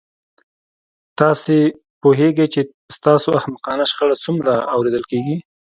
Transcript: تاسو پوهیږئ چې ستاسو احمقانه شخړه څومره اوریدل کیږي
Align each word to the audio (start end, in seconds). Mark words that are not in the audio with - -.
تاسو 1.19 1.55
پوهیږئ 2.01 2.47
چې 2.53 2.61
ستاسو 2.97 3.27
احمقانه 3.39 3.83
شخړه 3.91 4.15
څومره 4.23 4.53
اوریدل 4.75 5.03
کیږي 5.11 5.35